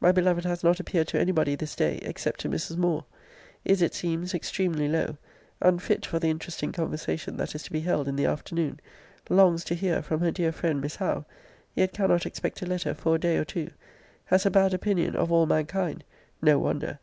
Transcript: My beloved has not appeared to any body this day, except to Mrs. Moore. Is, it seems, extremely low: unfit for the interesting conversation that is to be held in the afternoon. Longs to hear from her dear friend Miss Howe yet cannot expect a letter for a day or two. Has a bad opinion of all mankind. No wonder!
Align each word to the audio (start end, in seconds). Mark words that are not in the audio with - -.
My 0.00 0.12
beloved 0.12 0.44
has 0.44 0.62
not 0.62 0.80
appeared 0.80 1.08
to 1.08 1.18
any 1.18 1.32
body 1.32 1.54
this 1.54 1.74
day, 1.74 1.98
except 2.02 2.40
to 2.40 2.50
Mrs. 2.50 2.76
Moore. 2.76 3.06
Is, 3.64 3.80
it 3.80 3.94
seems, 3.94 4.34
extremely 4.34 4.86
low: 4.86 5.16
unfit 5.62 6.04
for 6.04 6.18
the 6.18 6.28
interesting 6.28 6.72
conversation 6.72 7.38
that 7.38 7.54
is 7.54 7.62
to 7.62 7.72
be 7.72 7.80
held 7.80 8.06
in 8.06 8.16
the 8.16 8.26
afternoon. 8.26 8.80
Longs 9.30 9.64
to 9.64 9.74
hear 9.74 10.02
from 10.02 10.20
her 10.20 10.30
dear 10.30 10.52
friend 10.52 10.82
Miss 10.82 10.96
Howe 10.96 11.24
yet 11.74 11.94
cannot 11.94 12.26
expect 12.26 12.60
a 12.60 12.66
letter 12.66 12.92
for 12.92 13.14
a 13.14 13.18
day 13.18 13.38
or 13.38 13.46
two. 13.46 13.70
Has 14.26 14.44
a 14.44 14.50
bad 14.50 14.74
opinion 14.74 15.16
of 15.16 15.32
all 15.32 15.46
mankind. 15.46 16.04
No 16.42 16.58
wonder! 16.58 16.98